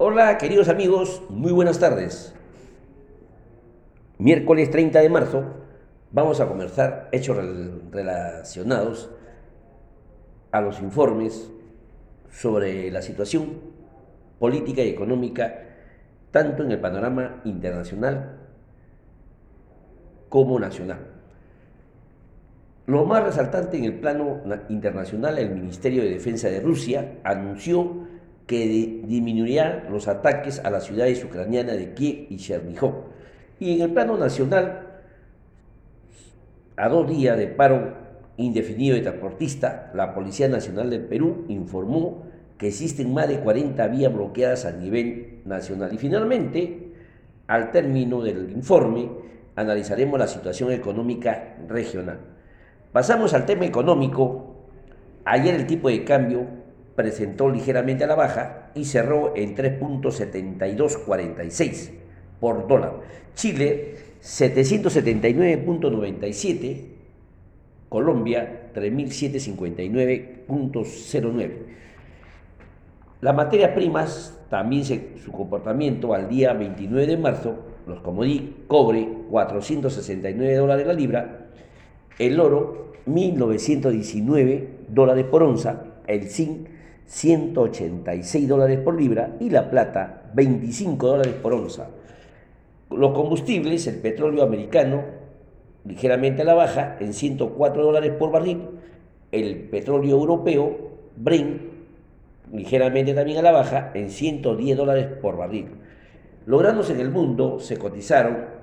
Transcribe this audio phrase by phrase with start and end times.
[0.00, 2.32] Hola queridos amigos, muy buenas tardes.
[4.16, 5.42] Miércoles 30 de marzo
[6.12, 7.36] vamos a conversar hechos
[7.90, 9.10] relacionados
[10.52, 11.50] a los informes
[12.30, 13.58] sobre la situación
[14.38, 15.64] política y económica
[16.30, 18.38] tanto en el panorama internacional
[20.28, 21.08] como nacional.
[22.86, 28.06] Lo más resaltante en el plano internacional, el Ministerio de Defensa de Rusia anunció
[28.48, 28.66] que
[29.06, 32.92] disminuirá los ataques a las ciudades ucranianas de Kiev y Chernihiv.
[33.60, 34.86] Y en el plano nacional,
[36.74, 37.92] a dos días de paro
[38.38, 42.24] indefinido de transportista, la Policía Nacional del Perú informó
[42.56, 45.92] que existen más de 40 vías bloqueadas a nivel nacional.
[45.92, 46.94] Y finalmente,
[47.48, 49.10] al término del informe,
[49.56, 52.18] analizaremos la situación económica regional.
[52.92, 54.54] Pasamos al tema económico.
[55.26, 56.57] Ayer el tipo de cambio
[56.98, 61.90] presentó ligeramente a la baja y cerró en 3.7246
[62.40, 62.94] por dólar.
[63.36, 66.80] Chile 779.97,
[67.88, 71.50] Colombia 3.759.09.
[73.20, 80.56] Las materias primas también su comportamiento al día 29 de marzo, los comodí, cobre 469
[80.56, 81.46] dólares la libra,
[82.18, 86.77] el oro 1919 dólares por onza, el zinc
[87.08, 91.88] 186 dólares por libra y la plata 25 dólares por onza.
[92.90, 95.04] Los combustibles, el petróleo americano
[95.84, 98.62] ligeramente a la baja en 104 dólares por barril,
[99.32, 101.62] el petróleo europeo Brent
[102.52, 105.68] ligeramente también a la baja en 110 dólares por barril.
[106.46, 108.58] Lográndose en el mundo se cotizaron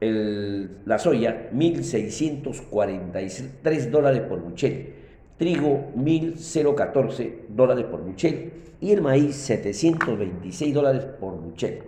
[0.00, 4.94] la soya 1.643 dólares por buchel,
[5.40, 11.82] trigo 1.014 dólares por buchel y el maíz 726 dólares por buchel.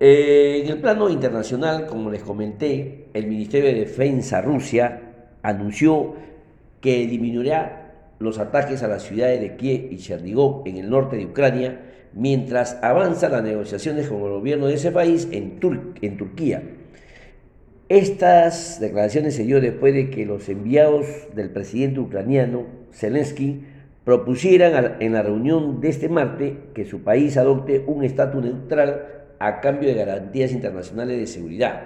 [0.00, 6.14] En el plano internacional, como les comenté, el Ministerio de Defensa Rusia anunció
[6.80, 11.26] que disminuirá los ataques a las ciudades de Kiev y Chernigov en el norte de
[11.26, 11.82] Ucrania
[12.14, 15.60] mientras avanzan las negociaciones con el gobierno de ese país en,
[16.00, 16.62] en Turquía.
[17.94, 23.64] Estas declaraciones se dio después de que los enviados del presidente ucraniano, Zelensky,
[24.04, 29.06] propusieran en la reunión de este martes que su país adopte un estatus neutral
[29.38, 31.82] a cambio de garantías internacionales de seguridad,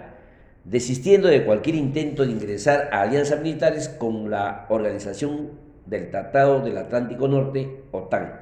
[0.65, 5.51] desistiendo de cualquier intento de ingresar a alianzas militares con la Organización
[5.85, 8.39] del Tratado del Atlántico Norte, OTAN.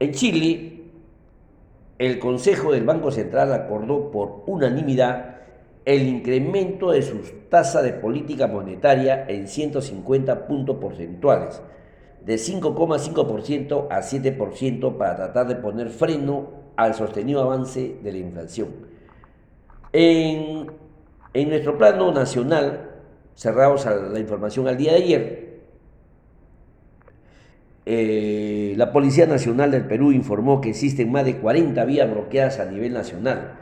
[0.00, 0.82] En Chile,
[1.98, 5.32] el Consejo del Banco Central acordó por unanimidad
[5.84, 11.60] el incremento de sus tasas de política monetaria en 150 puntos porcentuales,
[12.24, 18.68] de 5,5% a 7% para tratar de poner freno al sostenido avance de la inflación.
[19.92, 20.68] En,
[21.48, 22.90] nuestro plano nacional,
[23.36, 25.52] cerramos la información al día de ayer,
[27.84, 32.66] eh, la Policía Nacional del Perú informó que existen más de 40 vías bloqueadas a
[32.66, 33.58] nivel nacional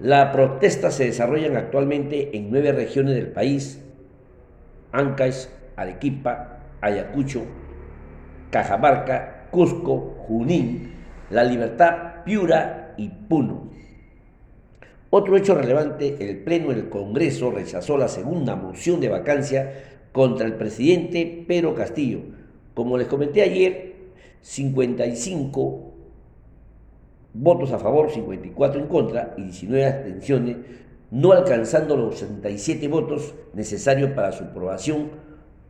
[0.00, 3.82] las protestas se desarrollan actualmente en nueve regiones del país,
[4.92, 5.46] Ancash,
[5.76, 7.42] Arequipa, Ayacucho,
[8.50, 10.94] Cajamarca, Cusco, Junín,
[11.28, 13.70] La Libertad, Piura y Puno.
[15.10, 20.54] Otro hecho relevante, el Pleno del Congreso rechazó la segunda moción de vacancia contra el
[20.54, 22.20] presidente Pedro Castillo.
[22.74, 23.96] Como les comenté ayer,
[24.40, 25.90] 55
[27.34, 30.56] votos a favor, 54 en contra y 19 abstenciones,
[31.10, 35.10] no alcanzando los 67 votos necesarios para su aprobación,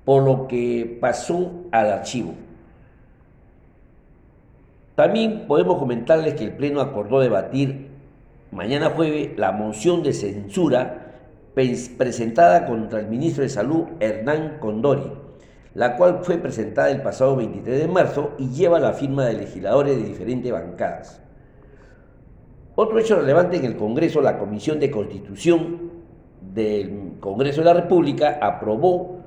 [0.05, 2.35] por lo que pasó al archivo.
[4.95, 7.89] También podemos comentarles que el Pleno acordó debatir
[8.51, 11.07] mañana jueves la moción de censura
[11.55, 15.11] presentada contra el ministro de Salud Hernán Condori,
[15.75, 19.97] la cual fue presentada el pasado 23 de marzo y lleva la firma de legisladores
[19.97, 21.23] de diferentes bancadas.
[22.83, 25.91] Otro hecho relevante en el Congreso, la Comisión de Constitución
[26.41, 29.19] del Congreso de la República aprobó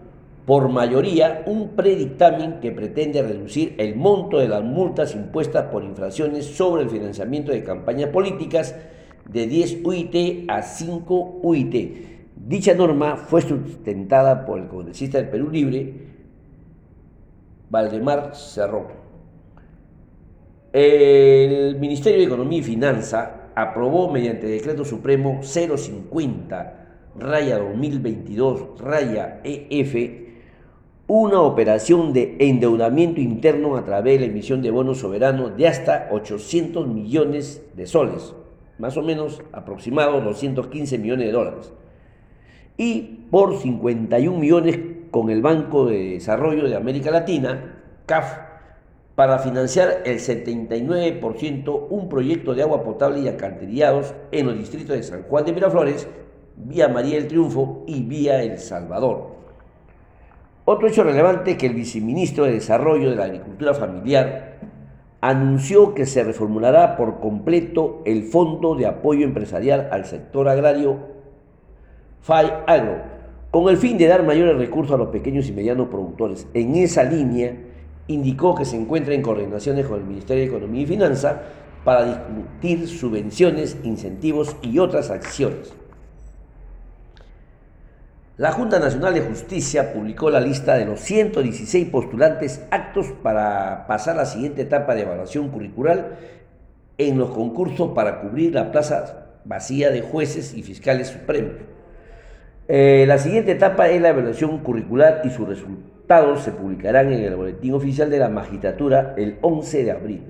[0.47, 6.47] por mayoría un predictamen que pretende reducir el monto de las multas impuestas por infracciones
[6.47, 8.75] sobre el financiamiento de campañas políticas
[9.29, 12.31] de 10 UIT a 5 UIT.
[12.35, 15.93] Dicha norma fue sustentada por el congresista del Perú Libre,
[17.69, 18.87] Valdemar Cerrón.
[20.71, 26.79] El Ministerio de Economía y Finanza aprobó mediante decreto supremo 050
[27.15, 30.23] raya 2022 raya EF
[31.07, 36.07] una operación de endeudamiento interno a través de la emisión de bonos soberanos de hasta
[36.11, 38.33] 800 millones de soles,
[38.79, 41.73] más o menos aproximado 215 millones de dólares,
[42.77, 44.79] y por 51 millones
[45.11, 48.52] con el Banco de Desarrollo de América Latina, CAF,
[49.15, 55.03] para financiar el 79% un proyecto de agua potable y alcantarillados en los distritos de
[55.03, 56.07] San Juan de Miraflores,
[56.55, 59.33] vía María del Triunfo y vía El Salvador.
[60.65, 64.59] Otro hecho relevante es que el viceministro de Desarrollo de la Agricultura Familiar
[65.21, 70.97] anunció que se reformulará por completo el Fondo de Apoyo Empresarial al Sector Agrario
[72.21, 73.01] FAI Agro,
[73.51, 76.47] con el fin de dar mayores recursos a los pequeños y medianos productores.
[76.53, 77.55] En esa línea,
[78.07, 81.41] indicó que se encuentra en coordinaciones con el Ministerio de Economía y Finanza
[81.83, 85.73] para discutir subvenciones, incentivos y otras acciones.
[88.35, 94.15] La Junta Nacional de Justicia publicó la lista de los 116 postulantes actos para pasar
[94.15, 96.17] la siguiente etapa de evaluación curricular
[96.97, 101.72] en los concursos para cubrir la plaza vacía de jueces y fiscales supremos.
[102.67, 107.35] Eh, la siguiente etapa es la evaluación curricular y sus resultados se publicarán en el
[107.35, 110.23] boletín oficial de la magistratura el 11 de abril.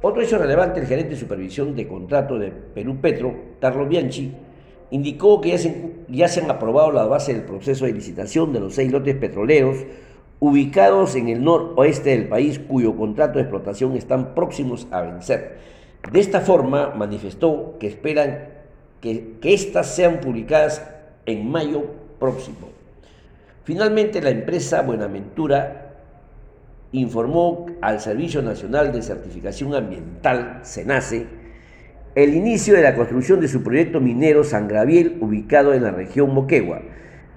[0.00, 4.32] Otro hecho relevante, el gerente de supervisión de contrato de Perú Petro, Carlos Bianchi,
[4.90, 5.50] indicó que
[6.08, 9.78] ya se, han aprobado la base del proceso de licitación de los seis lotes petroleros
[10.40, 15.58] ubicados en el noroeste del país cuyo contrato de explotación están próximos a vencer.
[16.10, 18.48] De esta forma manifestó que esperan
[19.00, 20.84] que, éstas sean publicadas
[21.26, 21.84] en mayo
[22.18, 22.68] próximo.
[23.64, 25.94] Finalmente, la empresa Buenaventura
[26.92, 31.26] informó al Servicio Nacional de Certificación Ambiental, SENACE,
[32.14, 36.34] el inicio de la construcción de su proyecto minero San Graviel, ubicado en la región
[36.34, 36.82] Moquegua.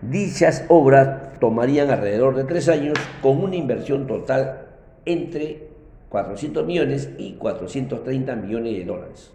[0.02, 4.68] Dichas obras tomarían alrededor de tres años con una inversión total
[5.06, 5.70] entre
[6.10, 9.35] 400 millones y 430 millones de dólares.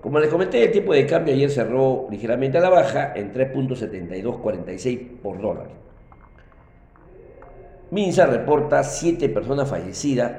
[0.00, 5.20] Como les comenté, el tipo de cambio ayer cerró ligeramente a la baja en 3.7246
[5.20, 5.70] por dólar.
[7.90, 10.32] Minsa reporta 7 personas fallecidas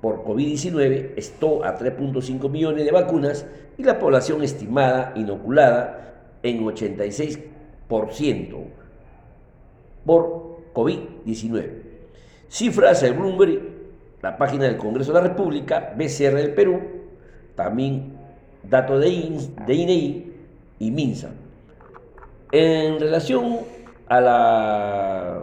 [0.00, 3.46] por COVID-19 esto a 3.5 millones de vacunas
[3.78, 8.56] y la población estimada inoculada en 86%
[10.04, 11.70] por COVID-19.
[12.48, 13.60] Cifras el Bloomberg,
[14.22, 16.80] la página del Congreso de la República, BCR del Perú,
[17.54, 18.17] también
[18.62, 20.32] datos de, de INEI
[20.78, 21.30] y MINSA.
[22.52, 23.58] En relación
[24.08, 25.42] a la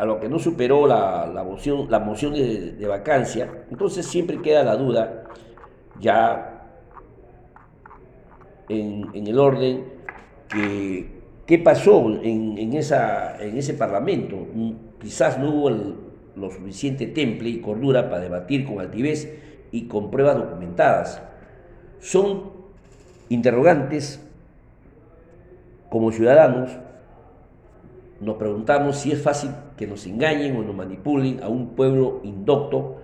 [0.00, 4.74] a lo que no superó la, moción, la moción de, vacancia, entonces siempre queda la
[4.74, 5.24] duda,
[6.00, 6.70] ya
[8.70, 9.84] en, el orden,
[10.48, 14.38] que qué pasó en, esa, en ese Parlamento.
[15.02, 20.36] Quizás no hubo lo suficiente temple y cordura para debatir con altivez y con pruebas
[20.36, 21.22] documentadas.
[22.00, 22.50] Son
[23.28, 24.20] interrogantes
[25.88, 26.70] como ciudadanos
[28.20, 32.98] nos preguntamos si es fácil que nos engañen o nos manipulen a un pueblo indocto.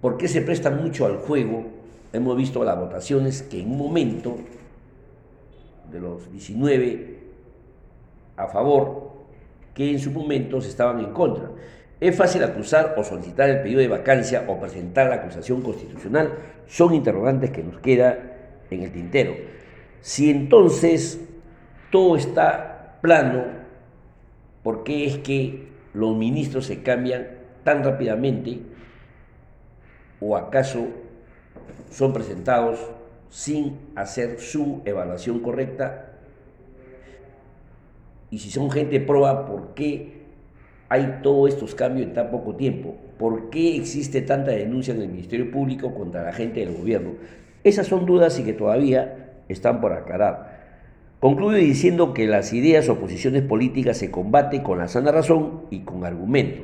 [0.00, 1.64] ¿Por qué se presta mucho al juego?
[2.12, 4.36] Hemos visto las votaciones que en un momento
[5.90, 7.18] de los 19
[8.36, 9.10] a favor,
[9.74, 11.50] que en su momento se estaban en contra.
[12.02, 16.32] Es fácil acusar o solicitar el pedido de vacancia o presentar la acusación constitucional.
[16.66, 18.18] Son interrogantes que nos queda
[18.70, 19.34] en el tintero.
[20.00, 21.20] Si entonces
[21.92, 23.62] todo está plano,
[24.62, 27.26] ¿Por qué es que los ministros se cambian
[27.64, 28.60] tan rápidamente?
[30.20, 30.86] ¿O acaso
[31.90, 32.78] son presentados
[33.28, 36.10] sin hacer su evaluación correcta?
[38.30, 40.21] Y si son gente proba, ¿por qué
[40.92, 42.94] hay todos estos cambios en tan poco tiempo?
[43.18, 47.12] ¿Por qué existe tanta denuncia en el Ministerio Público contra la gente del gobierno?
[47.64, 50.60] Esas son dudas y que todavía están por aclarar.
[51.18, 55.80] Concluye diciendo que las ideas o posiciones políticas se combaten con la sana razón y
[55.80, 56.60] con argumento.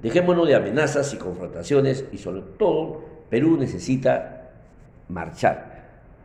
[0.00, 4.52] Dejémonos de amenazas y confrontaciones y sobre todo Perú necesita
[5.08, 5.72] marchar.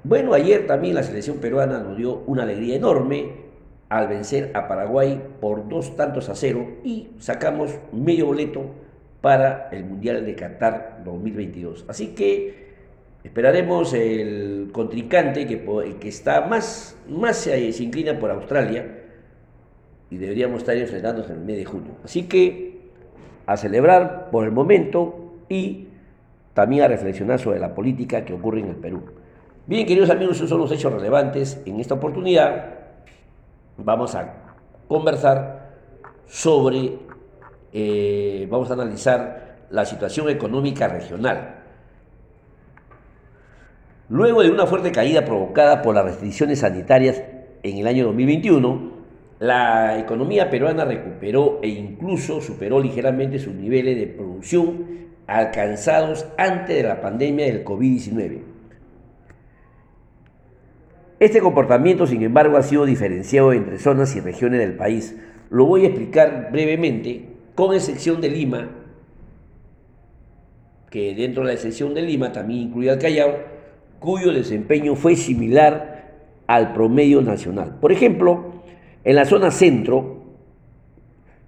[0.04, 3.47] Bueno, ayer también la selección peruana nos dio una alegría enorme
[3.90, 8.66] al vencer a Paraguay por dos tantos a cero y sacamos medio boleto
[9.22, 11.86] para el Mundial de Qatar 2022.
[11.88, 12.68] Así que
[13.28, 15.62] Esperaremos el contrincante que,
[16.00, 19.04] que está más, más se, se, inclina por Australia
[20.10, 21.92] y deberíamos estar enfrentándonos en el mes de junio.
[22.06, 22.92] Así que
[23.46, 25.88] a celebrar por el momento y
[26.54, 29.02] también a reflexionar sobre la política que ocurre en el Perú.
[29.66, 32.76] Bien, queridos amigos, esos son los hechos relevantes en esta oportunidad.
[33.78, 34.34] Vamos a
[34.88, 35.76] conversar
[36.26, 36.98] sobre,
[37.74, 41.56] eh, vamos a analizar la situación económica regional.
[44.10, 47.22] Luego de una fuerte caída provocada por las restricciones sanitarias
[47.64, 48.98] en el año 2021,
[49.40, 56.84] la economía peruana recuperó e incluso superó ligeramente sus niveles de producción alcanzados antes de
[56.84, 58.57] la pandemia del COVID-19.
[61.20, 65.18] Este comportamiento, sin embargo, ha sido diferenciado entre zonas y regiones del país.
[65.50, 68.70] Lo voy a explicar brevemente, con excepción de Lima,
[70.92, 73.36] que dentro de la excepción de Lima también incluye al Callao,
[74.00, 76.14] cuyo desempeño fue similar
[76.46, 77.78] al promedio nacional.
[77.82, 78.62] Por ejemplo,
[79.04, 80.18] en la zona centro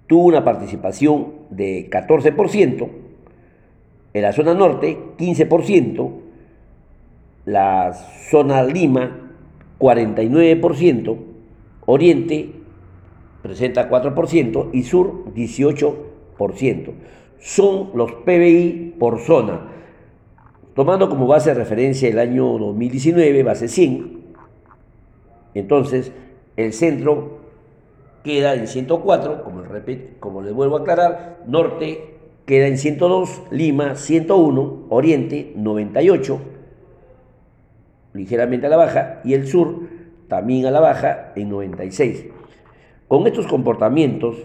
[0.08, 2.88] tuvo una participación de 14%,
[4.14, 6.10] en la zona norte 15%,
[7.44, 9.29] la zona Lima
[9.80, 11.16] 49%,
[11.86, 12.52] oriente
[13.42, 16.92] presenta 4% y sur 18%.
[17.40, 19.68] Son los PBI por zona.
[20.74, 24.20] Tomando como base de referencia el año 2019, base 100,
[25.54, 26.12] entonces
[26.56, 27.40] el centro
[28.22, 29.62] queda en 104, como,
[30.20, 36.40] como les vuelvo a aclarar, norte queda en 102, Lima 101, Oriente 98,
[38.14, 39.88] ligeramente a la baja, y el sur
[40.28, 42.26] también a la baja en 96.
[43.08, 44.36] Con estos comportamientos,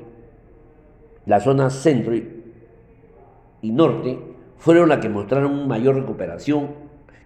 [1.26, 4.20] la zona centro y norte
[4.58, 6.70] fueron las que mostraron mayor recuperación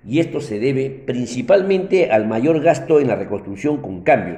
[0.06, 4.38] y esto se debe principalmente al mayor gasto en la reconstrucción con cambio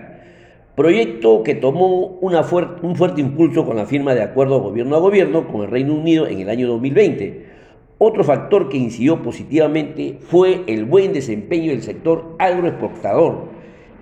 [0.76, 2.46] Proyecto que tomó una
[2.82, 6.28] un fuerte impulso con la firma de acuerdo gobierno a gobierno con el Reino Unido
[6.28, 7.46] en el año 2020.
[8.04, 13.50] Otro factor que incidió positivamente fue el buen desempeño del sector agroexportador,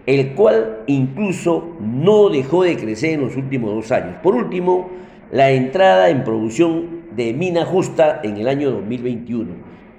[0.06, 4.16] el cual incluso no dejó de crecer en los últimos dos años.
[4.24, 4.88] Por último,
[5.34, 9.52] la entrada en producción de mina justa en el año 2021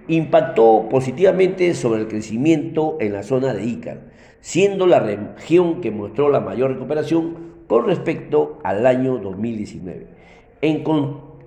[0.08, 6.30] impactó positivamente sobre el crecimiento en la zona de Ícar siendo la región que mostró
[6.30, 10.06] la mayor recuperación con respecto al año 2019.
[10.62, 10.82] En,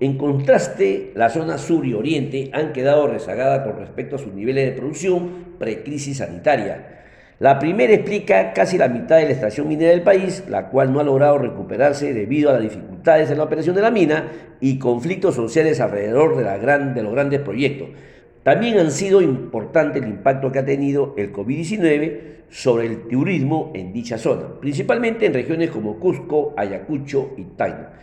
[0.03, 4.65] en contraste, la zona sur y oriente han quedado rezagadas con respecto a sus niveles
[4.65, 7.03] de producción pre-crisis sanitaria.
[7.39, 10.99] La primera explica casi la mitad de la extracción minera del país, la cual no
[10.99, 15.35] ha logrado recuperarse debido a las dificultades en la operación de la mina y conflictos
[15.35, 17.89] sociales alrededor de, los grandes proyectos.
[18.43, 22.19] También han sido importante el impacto que ha tenido el COVID-19
[22.49, 27.93] sobre el turismo en dicha zona, principalmente en regiones como Cusco, Ayacucho y Tacna.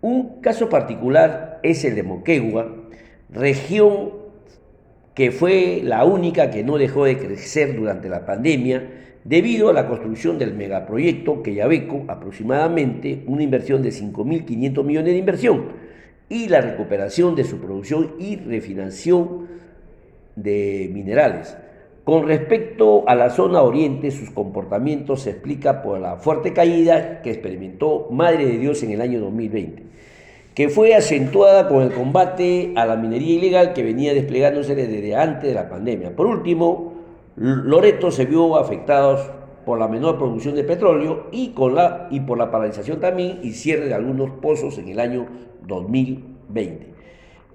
[0.00, 2.74] Un caso particular es el de Moquegua,
[3.28, 4.12] región
[5.14, 9.86] que fue la única que no dejó de crecer durante la pandemia debido a la
[9.86, 15.64] construcción del megaproyecto Queyabeco, aproximadamente una inversión de 5.500 millones de inversión,
[16.30, 19.48] y la recuperación de su producción y refinanciación
[20.36, 21.56] de minerales.
[22.10, 27.30] Con respecto a la zona oriente, sus comportamientos se explica por la fuerte caída que
[27.30, 29.84] experimentó Madre de Dios en el año 2020,
[30.52, 35.50] que fue acentuada con el combate a la minería ilegal que venía desplegándose desde antes
[35.50, 36.16] de la pandemia.
[36.16, 36.94] Por último,
[37.36, 39.16] Loreto se vio afectado
[39.64, 43.52] por la menor producción de petróleo y, con la, y por la paralización también y
[43.52, 45.28] cierre de algunos pozos en el año
[45.64, 46.92] 2020.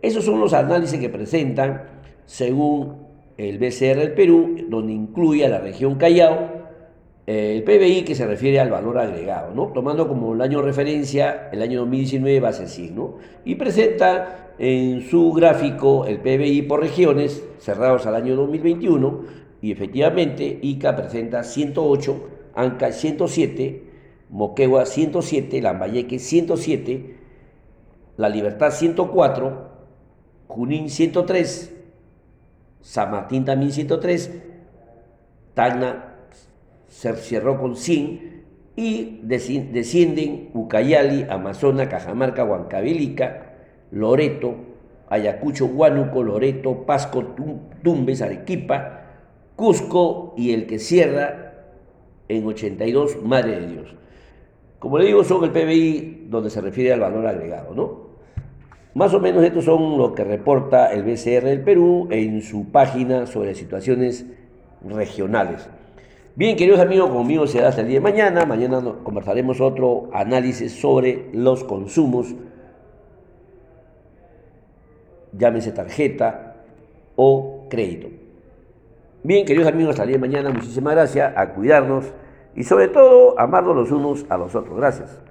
[0.02, 1.90] Esos son los análisis que presentan
[2.26, 3.05] según
[3.38, 6.66] el BCR del Perú, donde incluye a la región Callao,
[7.28, 9.72] el PBI que se refiere al valor agregado, ¿no?
[9.74, 13.16] tomando como el año referencia el año 2019 base 100, ¿no?
[13.44, 19.24] y presenta en su gráfico el PBI por regiones cerrados al año 2021
[19.62, 23.84] y efectivamente ICA presenta 108, Anca 107,
[24.30, 27.16] Moquegua 107, Lambayeque 107,
[28.18, 29.70] La Libertad 104,
[30.48, 31.75] Junín 103,
[32.86, 34.32] San Martín también 103,
[35.56, 36.18] Tacna
[36.88, 38.44] se cerró con 100
[38.76, 43.56] y descienden Ucayali, Amazonas, Cajamarca, Huancavelica,
[43.90, 44.54] Loreto,
[45.10, 47.36] Ayacucho, Huánuco, Loreto, Pasco,
[47.82, 49.02] Tumbes, Arequipa,
[49.56, 51.54] Cusco y el que cierra
[52.28, 53.96] en 82, Madre de Dios.
[54.78, 58.05] Como le digo, son el PBI donde se refiere al valor agregado, ¿no?
[58.96, 63.26] Más o menos estos son lo que reporta el BCR del Perú en su página
[63.26, 64.26] sobre situaciones
[64.88, 65.70] regionales.
[66.38, 68.46] Bien, queridos amigos, conmigo será hasta el día de mañana.
[68.46, 72.36] Mañana conversaremos otro análisis sobre los consumos,
[75.34, 76.56] llámese tarjeta
[77.18, 78.08] o crédito.
[79.24, 80.52] Bien, queridos amigos, hasta el día de mañana.
[80.52, 81.34] Muchísimas gracias.
[81.36, 82.06] A cuidarnos
[82.56, 84.78] y sobre todo amarnos los unos a los otros.
[84.78, 85.25] Gracias.